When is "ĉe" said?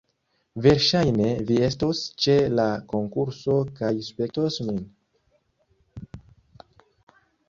2.23-2.37